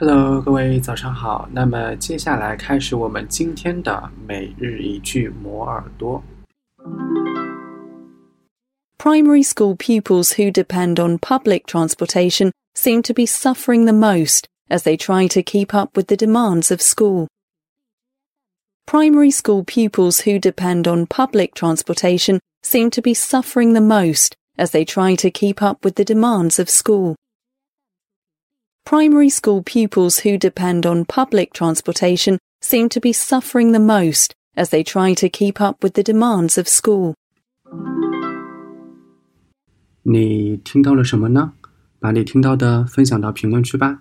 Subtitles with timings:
[0.00, 1.48] Hello，各位早上好。
[1.52, 6.22] 那么接下来开始我们今天的每日一句磨耳朵。
[8.98, 14.96] Primary school pupils who depend on public transportation seem to be suffering the most as they
[14.96, 17.28] try to keep up with the demands of school.
[18.84, 24.72] Primary school pupils who depend on public transportation seem to be suffering the most as
[24.72, 27.14] they try to keep up with the demands of school.
[28.90, 34.70] Primary school pupils who depend on public transportation seem to be suffering the most as
[34.70, 37.14] they try to keep up with the demands of school.
[40.02, 41.52] 你听到了什么呢？
[41.98, 44.00] 把你听到的分享到评论区吧。